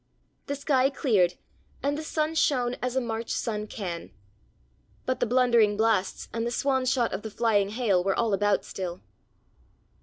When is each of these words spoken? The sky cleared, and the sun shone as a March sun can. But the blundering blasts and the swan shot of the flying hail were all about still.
The 0.47 0.55
sky 0.55 0.89
cleared, 0.89 1.35
and 1.83 1.95
the 1.95 2.01
sun 2.03 2.33
shone 2.33 2.75
as 2.81 2.95
a 2.95 2.99
March 3.01 3.29
sun 3.29 3.67
can. 3.67 4.09
But 5.05 5.19
the 5.19 5.27
blundering 5.27 5.77
blasts 5.77 6.27
and 6.33 6.43
the 6.43 6.49
swan 6.49 6.87
shot 6.87 7.13
of 7.13 7.21
the 7.21 7.29
flying 7.29 7.69
hail 7.69 8.03
were 8.03 8.15
all 8.17 8.33
about 8.33 8.65
still. 8.65 9.01